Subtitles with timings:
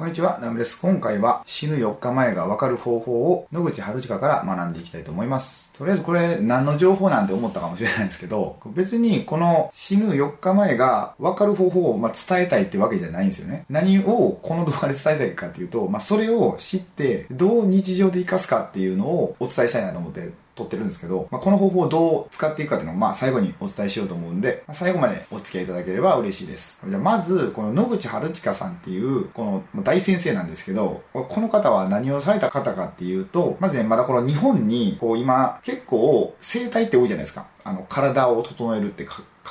[0.00, 0.80] こんにちは、ナムです。
[0.80, 5.70] 今回は死ぬ4日前がわかる方法を野口春近から学んでいきたいと思います。
[5.74, 13.66] とりあえずこれ何の情報なんて思ったかもしれないんですけど、別にこの死ぬ4日前がわかる方法をま伝えたいってわけじゃないんですよね。
[13.68, 26.80] 何をこの動画で伝えたいかっていうと、まあ、それを知ってどう日常で活かすかっていうのをお伝えしたいなと思って撮ってるんですけど、まあ、この方法をどう使っていくかっていうのを、まあ、最後にお伝えしようと思うんで、まあ、最後までお付き合いいただければ嬉しいです。
[26.86, 37.46] じゃあ、まず、この野口春近さんっていう、この大先生なんですけど、この方は何をされた方かっていうと、まずね、まだこの日本に、こう今、結構、生態って多いじゃないですか。
[37.64, 39.06] あの、体を整えるって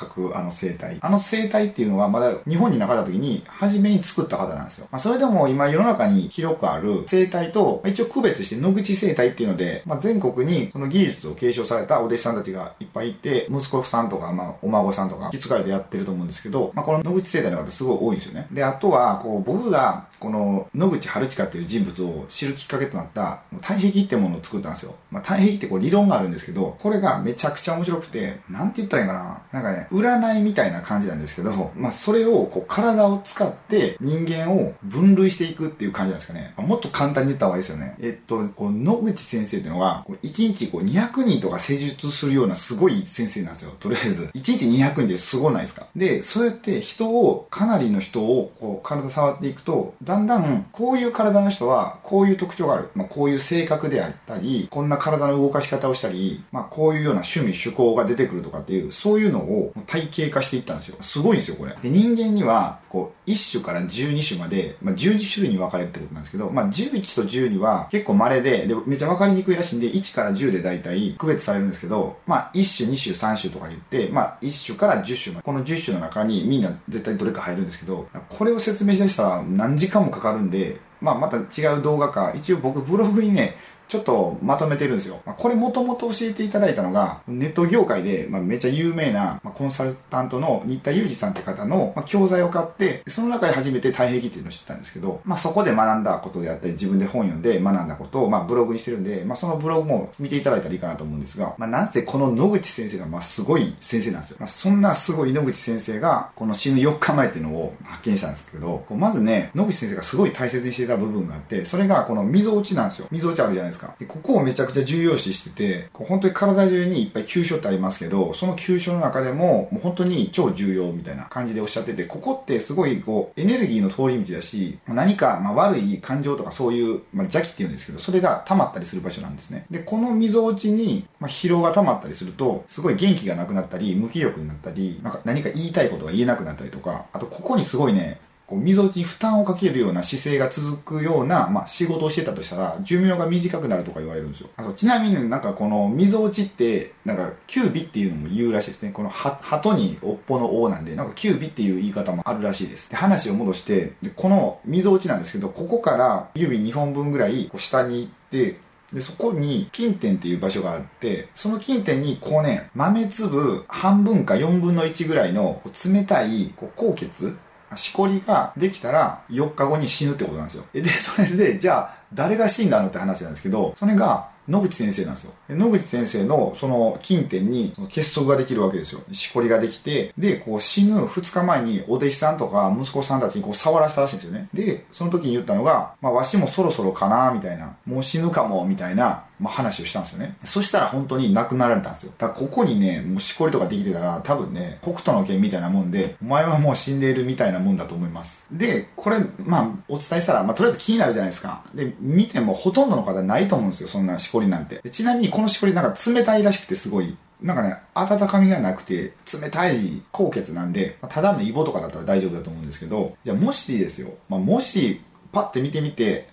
[0.06, 0.98] くあの生態。
[1.00, 4.88] あの生態っていうのはまだ日本になかった時に初めに作った方なんですよ。
[4.90, 18.46] まあ、それでも今世の中に広くある生態と、一応区別して野口生態っていうので、まあ、全国にその技術を継承されたお弟子さんたちがいっぱいいて、息子さんとか、まあ、お孫さんとか、引き継がれてやってると思うんですけど、まあ、この野口生態の方すごい多いんですよね。
[18.52, 24.94] で、あとは、こう、僕が、この野口春近っていう人物を知るきっかけとなった、体壁ってものを作ったんですよ。
[25.10, 29.42] まあ、体壁ってこう理論があるんですけど、これがめちゃくちゃ面白くて、なんて言ったらいいかな。
[29.52, 36.54] なんかね、占いみたいな感じなんですけど、まあ、それをこう体を使って人間を分類していくっていう感じなんですかね。
[36.56, 37.96] もっと簡単に言った方がいいですよね。
[38.00, 43.72] えっと、こう野口先生っていうのは、こう1日こう200人とか施術するようなすごい先生なんですよ。
[43.80, 44.24] とりあえず。
[44.26, 45.86] 1日200人ですごないですか。
[45.96, 52.90] で、そうやって人を、かなりの人をこう体触っていくと、だんだんこういう体の人はこういう特徴がある。
[52.94, 60.96] まあ、こういう性格であったり、こんな体の動かし方をしたり、まあ、こういうような趣味、趣向が出てくるとかっていう、そういうのを体系化していったんですよ。
[61.00, 61.76] すごいんですよ、これ。
[61.82, 83.56] で、人間には、こう、1種から12種まで、まあ、12種類に分かれるってことなんですけど、まあ、11と12は結構稀で、で、めっちゃ分かりにくいらしいんで、1から10で大体区別されるんですけど、まあ、1種、2種、3種とか言って、まあ、1種から10種まで、この10種の中にみんな絶対どれか入るんですけど、これを説明しだしたら何時間もかかるんで、まあ、また違う動画か、一応僕ブログにね、
[83.90, 85.20] ちょっとまとめてるんですよ。
[85.26, 104.36] まあ、これもともと教えていただいたのが、ネット業界で、まあ、めっちゃ有名な、まあ、コンサルタントの新田裕二さんって方の、まあ、教材を買って、その中で初めて体壁っていうのを知ったんですけど、まあ、そこで学んだことであったり、自分で本読んで学んだことを、まあ、ブログにしてるんで、まあ、そのブログも見ていただいたらいいかなと思うんですが、まあ、なぜこの野口先生が、まあ、すごい先生なんですよ。
[104.38, 113.08] まあ、そんなすごい野口先生が、この死ぬ4日前っていうのを発見したんですけど、こうまずね、野口先生がすごい大切にしていた部分があって、それがこの溝落ちなんですよ。
[113.10, 113.79] 溝落ちあるじゃないですか。
[113.98, 129.66] でここをめちゃくちゃ重要視してて、こう本当に体中にいっぱい急所ってありますけど、その急所の中でも、もう本当に超重要みたいな感じでおっしゃってて、ここってすごいこう、エネルギーの通り道だし、何かま悪い感情とかそういう、まあ、邪気っていうんですけど、それが溜まったりする場所なんですね。
[129.70, 138.20] で、この溝落ちに、まあ、疲労が溜まったりすると、すごい元気がなくなったり、無気力になったり、なんか何か言いたいことが言えなくなったりとか、あとここにすごいね、
[138.50, 144.50] こう、溝に負担をかけるような姿勢が続くような、まあ、仕事をしてたとしたら、寿命が短くなるとか言われるんですよ。
[144.56, 148.90] あと、ちなみになんかこの溝落ちって、なんか、キュービっていうのも言うらしいですね。
[148.90, 152.90] この鳩に尾っぽの尾なんで、なんかキュービっていう言い方もあるらしいです。
[152.90, 158.58] で話を戻して、でこの溝落ちなんですけど、ここから指2本分ぐらいこう下に行って、
[158.92, 167.36] で、そこに金点っていう場所があって、その金点にこうね、豆粒半分か4分の1ぐらいの冷たいこう高血
[167.76, 170.64] しこりができたら4日後に死ぬってことなんですよ。
[170.72, 175.32] で、それで、じゃあ、誰が死んだのって話なんですけど、それが、野口先生なんですよ。
[175.48, 179.00] 野口先生のその近辺にその結束ができるわけですよ。
[179.12, 184.48] しこりができて、で、こう死ぬ2日前にお弟子さんとか息子さんたちにこう触らせたらしいんですよね。
[184.52, 190.36] で、その時に言ったのが、まあわしもそろそろかなみたいな、もう死ぬかもみたいなまあ、話をしたんですよね。
[190.44, 192.12] そしたら本当に亡くなられたんですよ。
[192.18, 198.44] だからここにね、もうしこりとかできてたら多分ね、北斗の剣みたいなもんで、お前はもう死んでいるみたいなもんだと思います。
[198.52, 201.64] で、これ、まあ、お伝えしたら、まあ、とりあえず気になるじゃないですか。
[201.74, 204.80] で、見てもほとんどの方ないと思うんですよ、そんなしこりなんて。
[204.90, 215.00] ちなみにこのしこりなんか冷たいらしくてすごい、なんかね、温かみがなくて、冷たい高血なんで、ただのイボとかだったら大丈夫だと思うんですけど、じゃあもしですよ、まあ、もし、
[215.32, 216.28] パッて見てみて、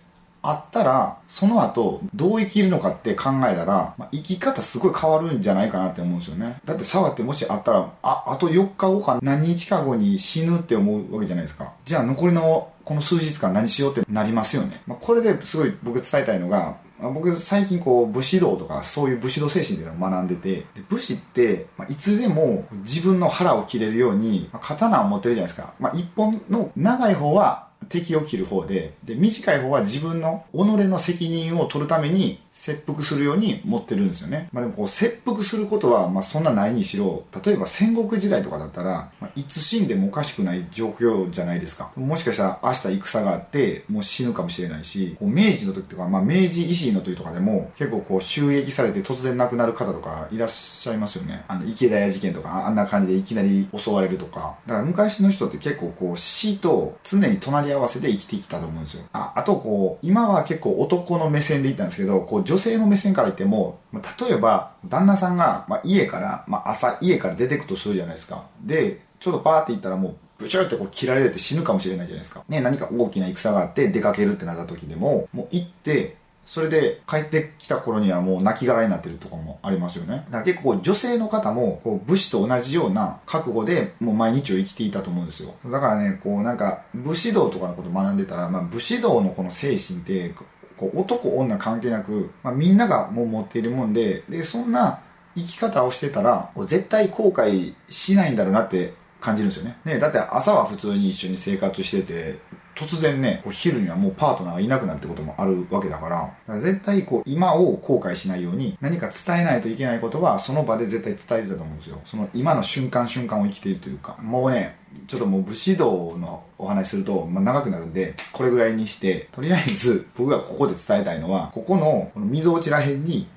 [0.50, 6.58] あったら、その後、どう生きるのかって考えたら、まあ、生き方すごい変わるんじゃないかなって思うんですよね。
[6.64, 11.74] だって触ってもしあったら、あ、あと4日後か何日か後に死ぬって思うわけじゃないですか。
[11.84, 14.82] じゃあ残りのこの数日間何しようってなりますよね。
[14.88, 34.50] まあ、これですごい僕伝えたいのが、僕最近こう武士道とかそういう武士道精神っていうのを学んでて武士ってまいつでも自分の腹を切れるようにま刀を持ってるじゃないですか、まあ、一本の長い方は敵を切る方でで短い方は自分の己の責任を取るために切腹するように持ってるんですよね。
[34.52, 41.92] まあでもこう切腹することはまあそんなないにしろ、例えば戦国時代とかだったら、まあ、いつ死んでもおかしくない状況じゃないですか。
[41.96, 51.46] もしかしたら明日戦があってもう死ぬかもしれないし、こう明治の時とか、まあ明治維新の時とかでも結構こう襲撃されて突然亡くなる方とかいらっしゃいますよね。
[51.48, 54.58] あの池田屋事件とかあんな感じでいきなり襲われるとか。
[54.66, 59.04] だから昔の人って結構こう死と常に隣り合わせで生きてきたと思うんですよ。
[59.14, 68.46] あ、あとこう、今は結構男の目線で言ったんですけど、こう女性の目線から言っても、ま例えば、旦那さんが、まあ、家から、まあ、朝家から出てくとするじゃないですか。
[68.62, 72.44] で、ちょっとパーって行ったらもう、ブシューってこう切られて死ぬかもしれないじゃないですか。
[72.48, 76.16] ね、何か大きな戦があって出かけるってなった時でも、もう行って、
[76.48, 80.24] それで帰ってきた頃にはもう亡骸になってるとかもありますよね。
[80.28, 85.56] だから結構女性の方もこう武士と同じような覚悟でもう毎日を生きていたと思うんですよ。
[85.66, 90.34] だからね、こうなんか武士道とかのこと学んでたら、まあ武士道のこの精神って
[90.78, 95.02] こう男女関係なく、まあ、みんながもう持っているもんで、で、そんな
[95.36, 99.78] 生き方をしてたら、絶対後悔しないんだろうなって感じるんですよね。
[99.84, 102.40] ね、だって朝は普通に一緒に生活してて、
[102.78, 112.00] 突然ね、こう昼にはもうパートナーがいなくなるってこともあるわけだから、から絶対こう今を後悔しないように何か伝えないといけないことはその場で絶対伝えてたと思うんですよ。
[112.06, 114.78] その今の瞬間瞬間を生きているというか、もうね、
[115.08, 123.28] ちょっともう武士道のお話すると、まあ、長くなるんで、これぐらいにして、とりあえず僕がここで伝えたいのは、ここのこの溝落ちらへんに、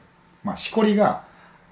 [0.44, 1.24] まあ、しこりが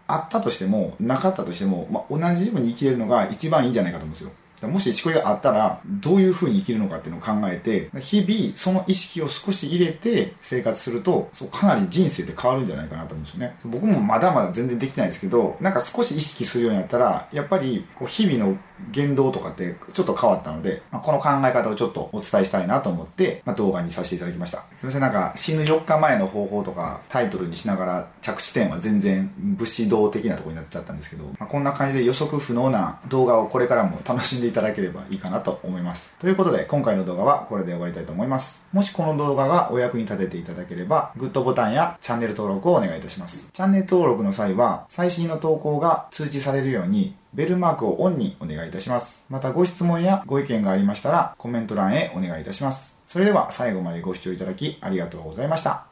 [0.06, 4.30] あったとしても、なかったとしても、まあ、同じように生きれるのが一番いいんじゃないかと思うんですよ。
[4.62, 13.56] もししこりがあったら、どういう風に生きるのかっていうのを考えて、日々その意識を少し入れて生活すると、そうかなり人生って変わるんじゃないかなと思うんですよね。
[13.64, 18.58] 僕もまだまだ全然できてないですけど、なんか少し意識するようになったら、やっぱりこう日々の
[18.90, 24.64] 言動とかってちょっと変わったので、まあ、この考え方をちょっとお伝えしたいなと思って、まあ、動画にさせていただきました。
[24.74, 36.14] すいません、なんか死ぬ4日前の方法とかタイトルにしながら着地点は全然武士道的なとこになっちゃったんですけど、まあ、こんな感じで予測不能な動画をこれからも楽しんでいただければいいかなと思います。
[36.18, 38.64] ということで今回の動画はこれで終わりたいと思います。
[38.72, 43.50] もしこの動画がお役に立てていただければ、グッドボタンやチャンネル登録をお願いいたします。
[43.52, 49.24] チャンネル登録の際は最新の投稿が通知されるようにベルマークをオンにお願いいたします。
[49.30, 53.00] またご質問やご意見がありましたらコメント欄へお願いいたします。
[53.06, 55.87] それでは最後までご視聴いただきありがとうございました。